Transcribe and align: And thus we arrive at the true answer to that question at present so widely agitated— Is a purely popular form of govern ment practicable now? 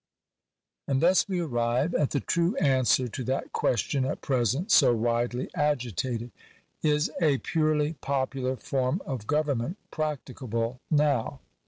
And 0.87 0.99
thus 0.99 1.29
we 1.29 1.41
arrive 1.41 1.93
at 1.93 2.09
the 2.09 2.19
true 2.19 2.55
answer 2.55 3.07
to 3.07 3.23
that 3.25 3.53
question 3.53 4.03
at 4.03 4.21
present 4.21 4.71
so 4.71 4.95
widely 4.95 5.51
agitated— 5.53 6.31
Is 6.81 7.11
a 7.21 7.37
purely 7.37 7.93
popular 8.01 8.55
form 8.55 9.03
of 9.05 9.27
govern 9.27 9.59
ment 9.59 9.77
practicable 9.91 10.79
now? 10.89 11.39